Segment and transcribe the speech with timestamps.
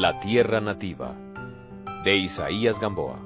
[0.00, 1.14] La tierra nativa
[2.04, 3.20] de Isaías Gamboa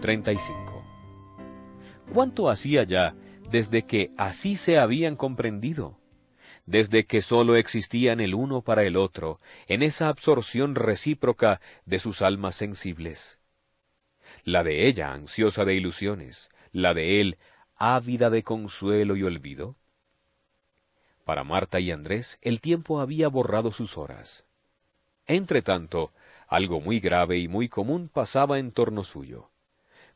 [0.00, 0.82] 35
[2.14, 3.14] ¿Cuánto hacía ya
[3.50, 5.98] desde que así se habían comprendido?
[6.64, 12.22] Desde que sólo existían el uno para el otro, en esa absorción recíproca de sus
[12.22, 13.38] almas sensibles.
[14.42, 17.36] La de ella ansiosa de ilusiones, la de él
[17.76, 19.76] ávida de consuelo y olvido.
[21.24, 24.44] Para Marta y Andrés el tiempo había borrado sus horas.
[25.26, 26.12] Entretanto,
[26.46, 29.50] algo muy grave y muy común pasaba en torno suyo.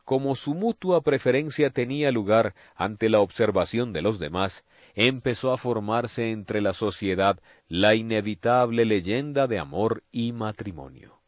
[0.04, 6.30] Como su mutua preferencia tenía lugar ante la observación de los demás, empezó a formarse
[6.30, 11.20] entre la sociedad la inevitable leyenda de amor y matrimonio.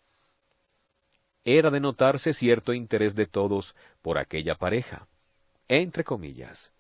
[1.45, 5.09] Era de notarse cierto interés de todos por aquella pareja,
[5.69, 6.73] entre comillas,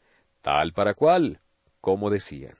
[0.42, 1.40] tal para cual,
[1.80, 2.59] como decían.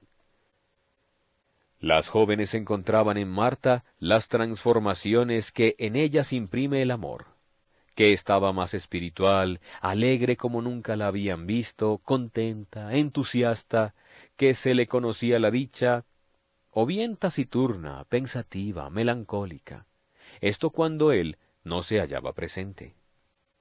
[1.81, 7.29] Las jóvenes encontraban en Marta las transformaciones que en ellas imprime el amor,
[7.95, 13.95] que estaba más espiritual, alegre como nunca la habían visto, contenta, entusiasta,
[14.37, 16.05] que se le conocía la dicha,
[16.71, 19.87] o bien taciturna, pensativa, melancólica.
[20.43, 22.95] Esto cuando él no se hallaba presente.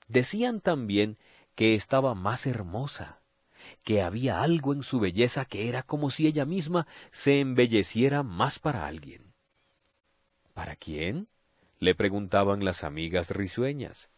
[0.09, 1.17] Decían también
[1.55, 3.21] que estaba más hermosa,
[3.83, 8.59] que había algo en su belleza que era como si ella misma se embelleciera más
[8.59, 9.33] para alguien.
[10.53, 11.27] ¿Para quién?
[11.79, 14.09] le preguntaban las amigas risueñas,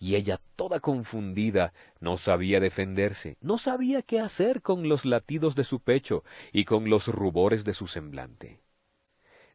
[0.00, 5.62] y ella toda confundida no sabía defenderse, no sabía qué hacer con los latidos de
[5.64, 8.60] su pecho y con los rubores de su semblante.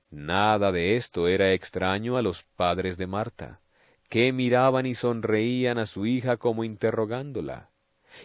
[0.10, 3.60] Nada de esto era extraño a los padres de Marta,
[4.08, 7.70] que miraban y sonreían a su hija como interrogándola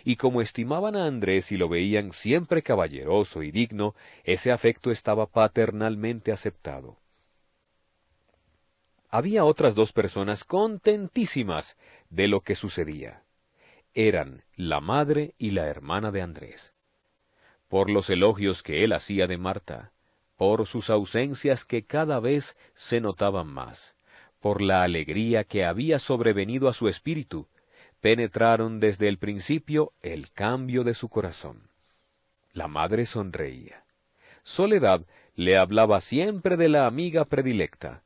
[0.04, 5.26] y como estimaban a Andrés y lo veían siempre caballeroso y digno, ese afecto estaba
[5.26, 6.96] paternalmente aceptado.
[9.10, 11.76] Había otras dos personas contentísimas
[12.10, 13.22] de lo que sucedía.
[13.94, 16.74] Eran la madre y la hermana de Andrés.
[17.68, 19.92] Por los elogios que él hacía de Marta,
[20.36, 23.94] por sus ausencias que cada vez se notaban más,
[24.40, 27.46] por la alegría que había sobrevenido a su espíritu,
[28.04, 31.70] penetraron desde el principio el cambio de su corazón.
[32.52, 33.86] La madre sonreía.
[34.42, 35.06] Soledad
[35.36, 38.02] le hablaba siempre de la amiga predilecta,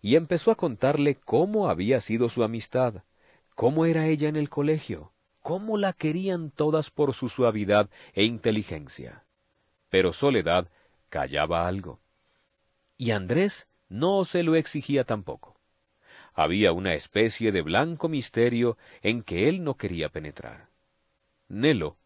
[0.00, 3.02] y empezó a contarle cómo había sido su amistad,
[3.54, 9.26] cómo era ella en el colegio, cómo la querían todas por su suavidad e inteligencia.
[9.90, 10.68] Pero Soledad
[11.10, 12.00] callaba algo.
[12.96, 15.51] Y Andrés no se lo exigía tampoco
[16.34, 20.68] había una especie de blanco misterio en que él no quería penetrar.
[21.48, 21.96] Nelo,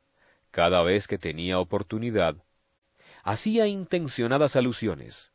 [0.51, 2.37] cada vez que tenía oportunidad,
[3.23, 5.31] hacía intencionadas alusiones.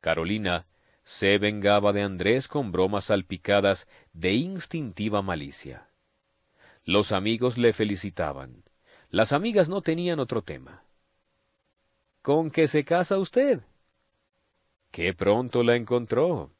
[0.00, 0.66] Carolina
[1.04, 5.88] se vengaba de Andrés con bromas salpicadas de instintiva malicia.
[6.84, 8.64] Los amigos le felicitaban.
[9.10, 10.82] Las amigas no tenían otro tema.
[12.22, 13.60] ¿Con qué se casa usted?
[14.90, 16.50] Qué pronto la encontró.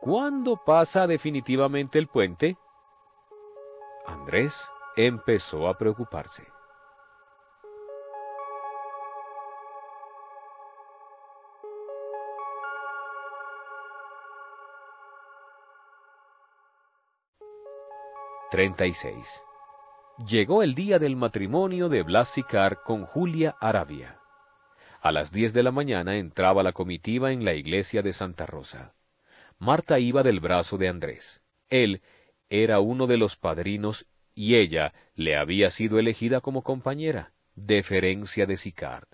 [0.00, 2.56] ¿Cuándo pasa definitivamente el puente?
[4.06, 6.46] Andrés empezó a preocuparse.
[18.50, 19.42] Treinta y seis.
[20.24, 24.20] Llegó el día del matrimonio de Blas Sicar con Julia Arabia.
[25.02, 28.94] A las diez de la mañana entraba la comitiva en la iglesia de Santa Rosa.
[29.58, 31.40] Marta iba del brazo de Andrés.
[31.68, 32.02] Él
[32.48, 38.56] era uno de los padrinos y ella le había sido elegida como compañera, deferencia de
[38.56, 39.08] Sicard.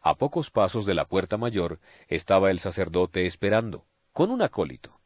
[0.00, 5.00] A pocos pasos de la puerta mayor estaba el sacerdote esperando, con un acólito.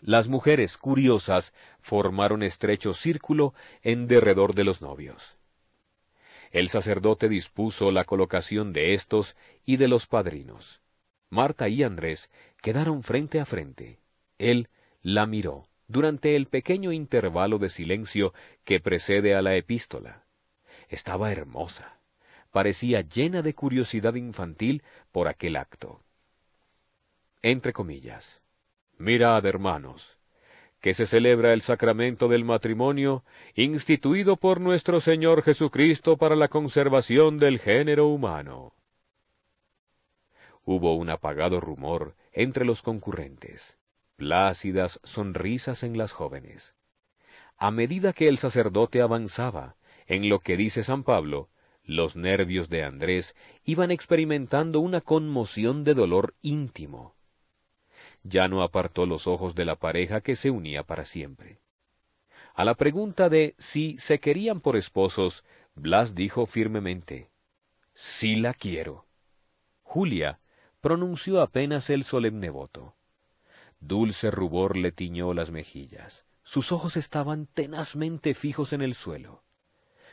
[0.00, 5.36] Las mujeres, curiosas, formaron estrecho círculo en derredor de los novios.
[6.52, 10.80] El sacerdote dispuso la colocación de estos y de los padrinos.
[11.28, 12.28] Marta y Andrés
[12.60, 13.98] quedaron frente a frente.
[14.38, 14.68] Él
[15.02, 18.32] la miró durante el pequeño intervalo de silencio
[18.64, 20.24] que precede a la epístola.
[20.88, 21.98] Estaba hermosa.
[22.52, 26.02] Parecía llena de curiosidad infantil por aquel acto.
[27.42, 28.40] Entre comillas.
[28.98, 30.18] Mirad, hermanos,
[30.80, 33.24] que se celebra el sacramento del matrimonio
[33.54, 38.74] instituido por nuestro Señor Jesucristo para la conservación del género humano.
[40.72, 43.76] Hubo un apagado rumor entre los concurrentes,
[44.14, 46.76] plácidas sonrisas en las jóvenes.
[47.56, 49.74] A medida que el sacerdote avanzaba,
[50.06, 51.48] en lo que dice San Pablo,
[51.82, 53.34] Los nervios de Andrés
[53.64, 57.16] iban experimentando una conmoción de dolor íntimo.
[58.22, 61.58] Ya no apartó los ojos de la pareja que se unía para siempre.
[62.54, 65.42] A la pregunta de si se querían por esposos,
[65.74, 67.28] Blas dijo firmemente,
[67.92, 69.04] Sí la quiero.
[69.82, 70.39] Julia
[70.80, 72.94] pronunció apenas el solemne voto.
[73.80, 76.24] Dulce rubor le tiñó las mejillas.
[76.42, 79.42] Sus ojos estaban tenazmente fijos en el suelo.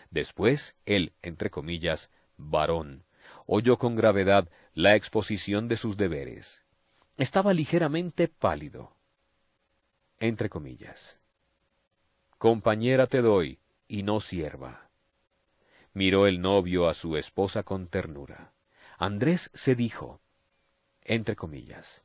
[0.09, 3.03] Después, él, entre comillas, varón,
[3.45, 6.61] oyó con gravedad la exposición de sus deberes.
[7.17, 8.95] Estaba ligeramente pálido.
[10.19, 11.17] Entre comillas.
[12.37, 14.89] Compañera te doy, y no sierva.
[15.93, 18.53] Miró el novio a su esposa con ternura.
[18.99, 20.21] Andrés se dijo,
[21.07, 22.03] entre comillas,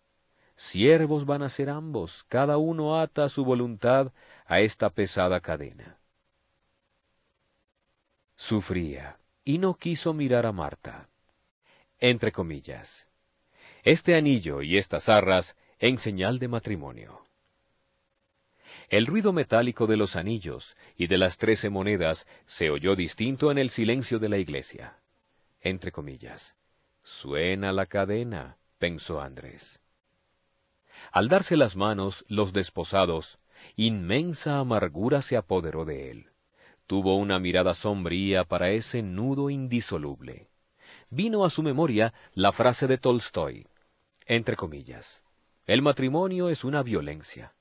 [0.54, 4.12] siervos van a ser ambos, cada uno ata su voluntad
[4.46, 5.98] a esta pesada cadena.
[8.36, 11.08] Sufría y no quiso mirar a Marta.
[11.98, 13.08] Entre comillas,
[13.82, 17.24] este anillo y estas arras en señal de matrimonio.
[18.88, 23.58] El ruido metálico de los anillos y de las trece monedas se oyó distinto en
[23.58, 24.96] el silencio de la iglesia.
[25.60, 26.54] Entre comillas,
[27.02, 29.80] suena la cadena, pensó Andrés.
[31.12, 33.38] Al darse las manos, los desposados,
[33.76, 36.30] inmensa amargura se apoderó de él.
[36.88, 40.48] Tuvo una mirada sombría para ese nudo indisoluble.
[41.10, 43.68] Vino a su memoria la frase de Tolstoy,
[44.26, 45.22] entre comillas,
[45.64, 47.54] el matrimonio es una violencia.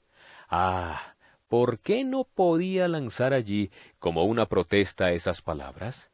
[0.50, 1.13] Ah,
[1.47, 3.69] ¿por qué no podía lanzar allí
[4.00, 6.10] como una protesta esas palabras?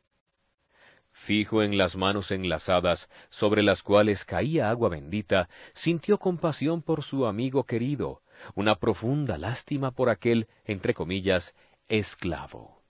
[1.20, 7.26] Fijo en las manos enlazadas sobre las cuales caía agua bendita, sintió compasión por su
[7.26, 8.22] amigo querido,
[8.56, 11.54] una profunda lástima por aquel, entre comillas,
[11.90, 12.82] esclavo.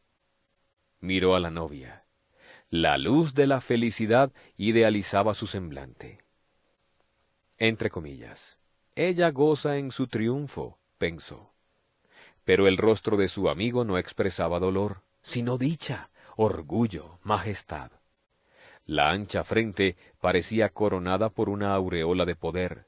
[1.00, 2.06] Miró a la novia.
[2.70, 6.20] La luz de la felicidad idealizaba su semblante.
[7.58, 8.60] Entre comillas.
[8.94, 11.54] Ella goza en su triunfo, pensó.
[12.44, 17.90] Pero el rostro de su amigo no expresaba dolor, sino dicha, orgullo, majestad.
[18.88, 22.88] La ancha frente parecía coronada por una aureola de poder.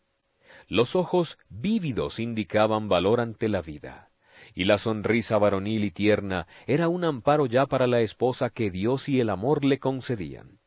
[0.70, 4.10] Los ojos vívidos indicaban valor ante la vida,
[4.56, 9.10] y la sonrisa varonil y tierna era un amparo ya para la esposa que Dios
[9.10, 10.60] y el amor le concedían.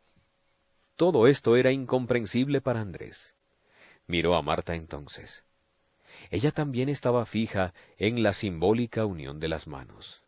[0.96, 3.34] Todo esto era incomprensible para Andrés.
[4.06, 5.44] Miró a Marta entonces.
[6.30, 10.21] Ella también estaba fija en la simbólica unión de las manos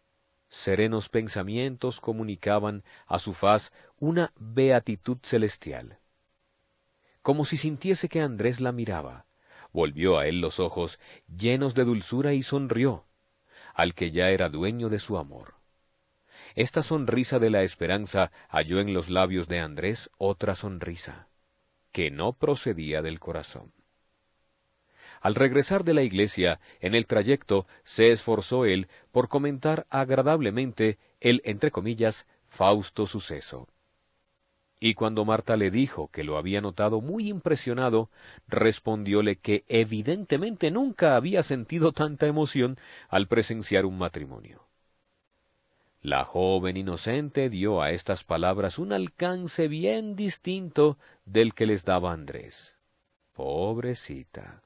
[0.55, 5.99] serenos pensamientos comunicaban a su faz una beatitud celestial.
[7.23, 9.27] Como si sintiese que Andrés la miraba,
[9.73, 13.05] volvió a él los ojos llenos de dulzura y sonrió,
[13.75, 15.55] al que ya era dueño de su amor.
[16.55, 21.29] Esta sonrisa de la esperanza halló en los labios de Andrés otra sonrisa,
[21.91, 23.73] que no procedía del corazón.
[25.25, 31.41] Al regresar de la iglesia, en el trayecto, se esforzó él por comentar agradablemente el,
[31.47, 33.67] entre comillas, fausto suceso.
[34.79, 38.11] Y cuando Marta le dijo que lo había notado muy impresionado,
[38.49, 42.77] respondióle que evidentemente nunca había sentido tanta emoción
[43.09, 44.69] al presenciar un matrimonio.
[46.03, 52.13] La joven inocente dio a estas palabras un alcance bien distinto del que les daba
[52.13, 52.77] Andrés.
[53.33, 54.64] Pobrecita.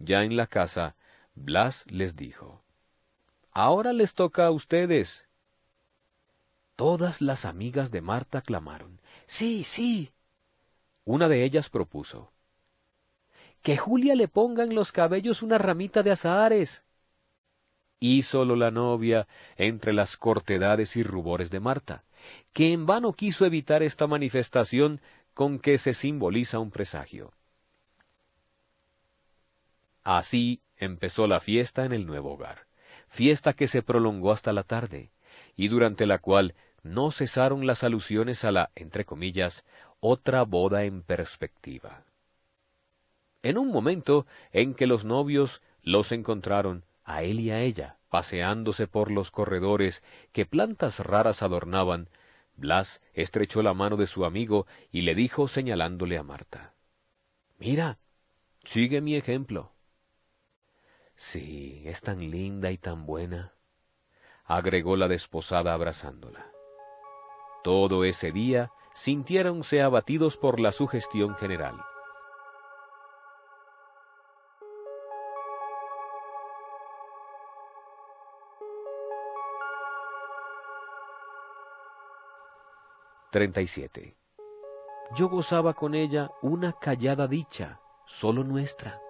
[0.00, 0.96] Ya en la casa,
[1.34, 2.64] Blas les dijo,
[3.52, 5.26] Ahora les toca a ustedes.
[6.74, 10.10] Todas las amigas de Marta clamaron, Sí, sí.
[11.04, 12.32] Una de ellas propuso,
[13.62, 16.82] Que Julia le ponga en los cabellos una ramita de azahares.
[17.98, 22.04] Y sólo la novia, entre las cortedades y rubores de Marta,
[22.54, 25.02] que en vano quiso evitar esta manifestación
[25.34, 27.34] con que se simboliza un presagio.
[30.02, 32.66] Así empezó la fiesta en el nuevo hogar,
[33.08, 35.10] fiesta que se prolongó hasta la tarde,
[35.56, 39.64] y durante la cual no cesaron las alusiones a la, entre comillas,
[40.00, 42.04] otra boda en perspectiva.
[43.42, 48.86] En un momento en que los novios los encontraron, a él y a ella, paseándose
[48.86, 50.02] por los corredores
[50.32, 52.08] que plantas raras adornaban,
[52.56, 56.74] Blas estrechó la mano de su amigo y le dijo señalándole a Marta,
[57.58, 57.98] Mira,
[58.64, 59.72] sigue mi ejemplo.
[61.22, 63.52] Sí, es tan linda y tan buena,
[64.46, 66.50] agregó la desposada abrazándola.
[67.62, 71.78] Todo ese día sintiéronse abatidos por la sugestión general.
[83.30, 84.16] 37.
[85.14, 89.02] Yo gozaba con ella una callada dicha, solo nuestra.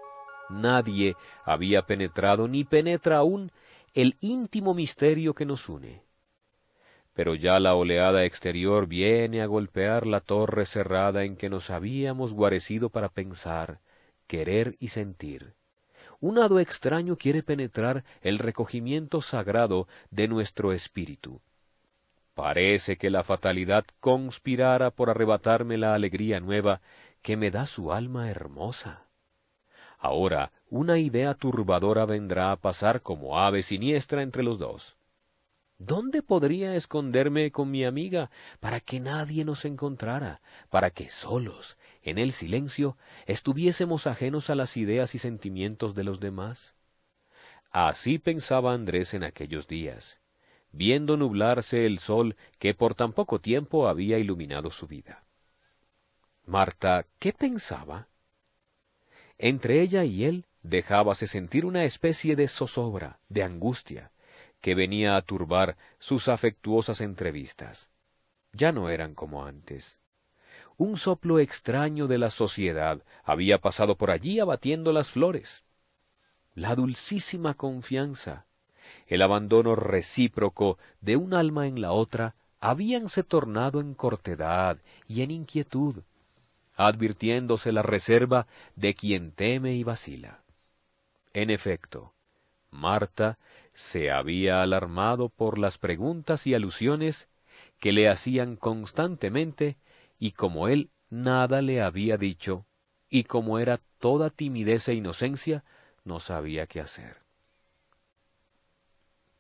[0.51, 3.53] Nadie había penetrado ni penetra aún
[3.95, 6.03] el íntimo misterio que nos une.
[7.15, 12.33] Pero ya la oleada exterior viene a golpear la torre cerrada en que nos habíamos
[12.33, 13.81] guarecido para pensar,
[14.27, 15.55] querer y sentir.
[16.21, 21.41] Un hado extraño quiere penetrar el recogimiento sagrado de nuestro espíritu.
[22.35, 26.81] Parece que la fatalidad conspirara por arrebatarme la alegría nueva
[27.23, 29.10] que me da su alma hermosa.
[30.01, 34.97] Ahora una idea turbadora vendrá a pasar como ave siniestra entre los dos.
[35.77, 38.31] ¿Dónde podría esconderme con mi amiga
[38.61, 40.41] para que nadie nos encontrara,
[40.71, 46.19] para que solos, en el silencio, estuviésemos ajenos a las ideas y sentimientos de los
[46.19, 46.75] demás?
[47.71, 50.19] Así pensaba Andrés en aquellos días,
[50.73, 55.25] viendo nublarse el sol que por tan poco tiempo había iluminado su vida.
[56.47, 58.09] Marta, ¿qué pensaba?
[59.43, 64.11] Entre ella y él dejábase sentir una especie de zozobra, de angustia,
[64.61, 67.89] que venía a turbar sus afectuosas entrevistas.
[68.53, 69.97] Ya no eran como antes.
[70.77, 75.65] Un soplo extraño de la sociedad había pasado por allí abatiendo las flores.
[76.55, 78.45] La dulcísima confianza,
[79.07, 84.77] el abandono recíproco de un alma en la otra, habíanse tornado en cortedad
[85.09, 86.03] y en inquietud,
[86.87, 88.47] advirtiéndose la reserva
[88.77, 90.43] de quien teme y vacila.
[91.33, 92.15] En efecto,
[92.71, 93.39] Marta
[93.73, 97.29] se había alarmado por las preguntas y alusiones
[97.79, 99.77] que le hacían constantemente
[100.19, 102.67] y como él nada le había dicho,
[103.09, 105.65] y como era toda timidez e inocencia,
[106.05, 107.19] no sabía qué hacer.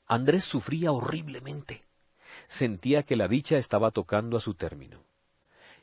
[0.06, 1.84] Andrés sufría horriblemente.
[2.48, 5.04] Sentía que la dicha estaba tocando a su término.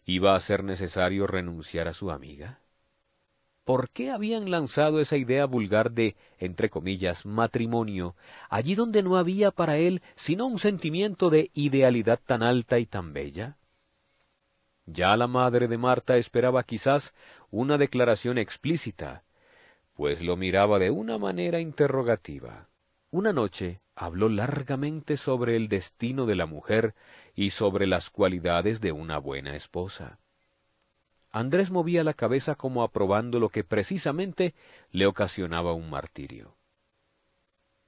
[0.09, 2.61] ¿Iba a ser necesario renunciar a su amiga?
[3.65, 8.15] ¿Por qué habían lanzado esa idea vulgar de, entre comillas, matrimonio,
[8.49, 13.11] allí donde no había para él sino un sentimiento de idealidad tan alta y tan
[13.11, 13.57] bella?
[14.85, 17.13] Ya la madre de Marta esperaba quizás
[17.51, 19.25] una declaración explícita,
[19.93, 22.69] pues lo miraba de una manera interrogativa.
[23.17, 26.93] Una noche habló largamente sobre el destino de la mujer
[27.33, 30.19] y sobre las cualidades de una buena esposa.
[31.31, 34.53] Andrés movía la cabeza como aprobando lo que precisamente
[34.91, 36.55] le ocasionaba un martirio.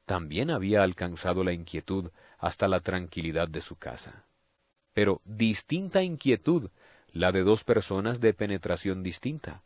[0.07, 2.09] También había alcanzado la inquietud
[2.39, 4.25] hasta la tranquilidad de su casa.
[4.93, 6.71] Pero distinta inquietud
[7.11, 9.61] la de dos personas de penetración distinta.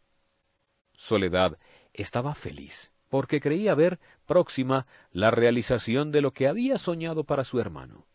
[0.92, 1.58] Soledad
[1.94, 7.60] estaba feliz, porque creía ver próxima la realización de lo que había soñado para su
[7.60, 8.08] hermano.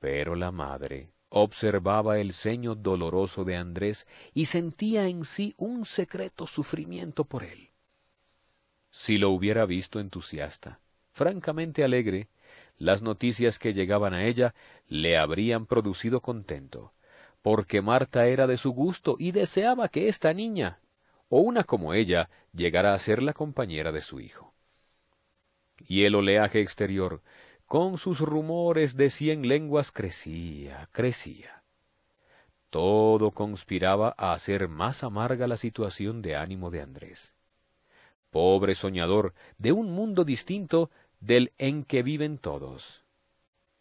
[0.00, 6.46] Pero la madre observaba el ceño doloroso de Andrés y sentía en sí un secreto
[6.46, 7.70] sufrimiento por él.
[8.90, 10.78] Si lo hubiera visto entusiasta,
[11.12, 12.28] francamente alegre,
[12.76, 14.54] las noticias que llegaban a ella
[14.88, 16.92] le habrían producido contento,
[17.40, 20.80] porque Marta era de su gusto y deseaba que esta niña,
[21.34, 24.52] o una como ella, llegara a ser la compañera de su hijo.
[25.78, 27.22] Y el oleaje exterior,
[27.64, 31.62] con sus rumores de cien lenguas crecía, crecía.
[32.68, 37.32] Todo conspiraba a hacer más amarga la situación de ánimo de Andrés.
[38.28, 43.06] Pobre soñador de un mundo distinto del en que viven todos.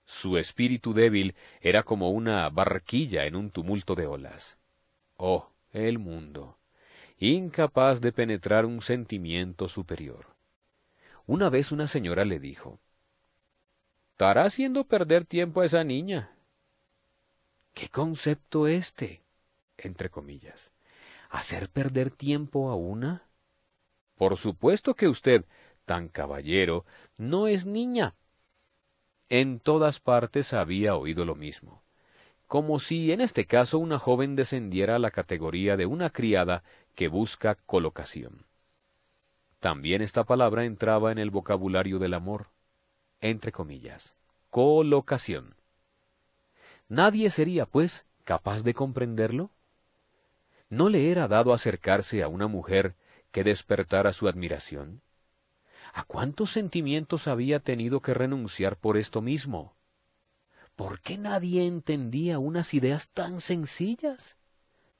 [0.05, 4.57] Su espíritu débil era como una barquilla en un tumulto de olas.
[5.17, 6.57] Oh, el mundo,
[7.29, 10.25] incapaz de penetrar un sentimiento superior.
[11.27, 12.79] Una vez una señora le dijo,
[14.11, 16.31] estará haciendo perder tiempo a esa niña.
[17.73, 19.21] ¿Qué concepto este?
[19.77, 20.71] entre comillas.
[21.29, 23.23] ¿Hacer perder tiempo a una?
[24.15, 25.45] Por supuesto que usted,
[25.85, 26.85] tan caballero,
[27.17, 28.15] no es niña.
[29.29, 31.81] En todas partes había oído lo mismo,
[32.51, 36.63] como si en este caso una joven descendiera a la categoría de una criada
[36.95, 38.43] que busca colocación.
[39.61, 42.47] También esta palabra entraba en el vocabulario del amor
[43.21, 44.17] entre comillas,
[44.49, 45.55] colocación.
[46.89, 49.49] ¿Nadie sería, pues, capaz de comprenderlo?
[50.69, 52.95] ¿No le era dado acercarse a una mujer
[53.31, 54.99] que despertara su admiración?
[55.93, 59.73] ¿A cuántos sentimientos había tenido que renunciar por esto mismo?
[60.81, 64.35] ¿Por qué nadie entendía unas ideas tan sencillas?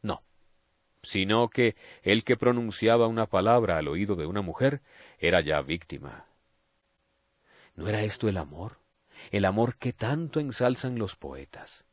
[0.04, 0.22] No,
[1.02, 4.84] sino que el que pronunciaba una palabra al oído de una mujer
[5.18, 6.28] era ya víctima.
[7.76, 8.78] ¿No era esto el amor?
[9.32, 11.84] El amor que tanto ensalzan los poetas.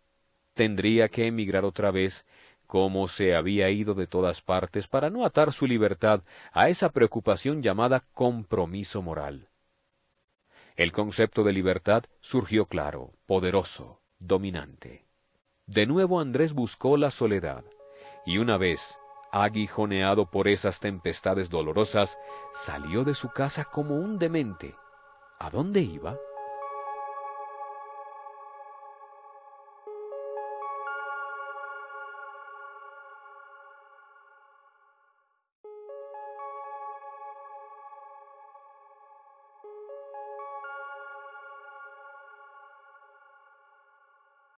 [0.55, 2.27] tendría que emigrar otra vez
[2.67, 7.63] como se había ido de todas partes para no atar su libertad a esa preocupación
[7.63, 9.49] llamada compromiso moral.
[10.79, 15.09] El concepto de libertad surgió claro, poderoso, dominante.
[15.67, 17.65] De nuevo Andrés buscó la soledad,
[18.25, 18.97] y una vez,
[19.33, 22.17] aguijoneado por esas tempestades dolorosas,
[22.53, 24.77] salió de su casa como un demente.
[25.41, 26.17] ¿A dónde iba?